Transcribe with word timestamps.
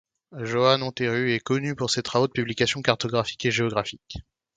Johannes 0.35 0.81
Honterus 0.81 1.35
est 1.35 1.39
connu 1.43 1.75
pour 1.75 1.91
ses 1.91 2.01
travaux 2.01 2.25
de 2.25 2.31
publications 2.31 2.81
cartographiques 2.81 3.45
et 3.45 3.51
géographiques. 3.51 4.17